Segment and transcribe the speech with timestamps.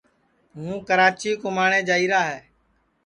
[0.55, 2.39] ہوں کراچی کُماٹؔے جائیرا ہے